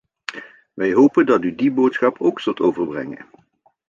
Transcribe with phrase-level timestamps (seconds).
[0.73, 3.25] Wij hopen dat u die boodschap ook zult overbrengen.